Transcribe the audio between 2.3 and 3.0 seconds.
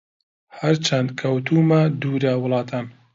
وڵاتان